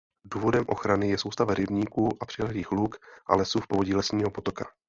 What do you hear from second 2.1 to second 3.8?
a přilehlých luk a lesů v